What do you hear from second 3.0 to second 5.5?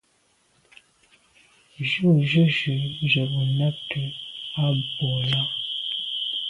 ze bo nabte à bwô là.